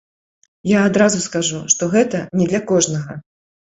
[0.71, 3.25] Я адразу скажу, што гэта не для кожнага.